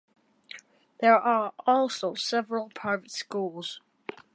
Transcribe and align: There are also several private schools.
There 0.99 1.19
are 1.19 1.53
also 1.67 2.15
several 2.15 2.71
private 2.73 3.11
schools. 3.11 3.81